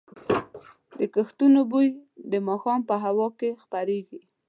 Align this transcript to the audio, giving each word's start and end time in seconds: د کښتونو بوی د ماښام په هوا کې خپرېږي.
د 0.99 1.01
کښتونو 1.13 1.59
بوی 1.71 1.87
د 2.31 2.33
ماښام 2.47 2.79
په 2.89 2.95
هوا 3.03 3.27
کې 3.39 3.49
خپرېږي. 3.63 4.19